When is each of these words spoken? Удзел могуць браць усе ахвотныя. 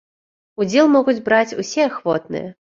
Удзел 0.65 0.89
могуць 0.95 1.17
браць 1.29 1.57
усе 1.63 1.81
ахвотныя. 1.93 2.47